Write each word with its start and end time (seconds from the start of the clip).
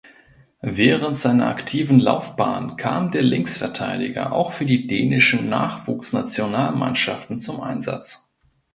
Während 0.63 1.15
seiner 1.15 1.45
aktiven 1.49 1.99
Laufbahn 1.99 2.75
kam 2.75 3.11
der 3.11 3.21
Linksverteidiger 3.21 4.31
auch 4.31 4.51
für 4.51 4.65
die 4.65 4.87
dänischen 4.87 5.47
Nachwuchsnationalmannschaften 5.47 7.37
zum 7.37 7.61
Einsatz. 7.61 8.33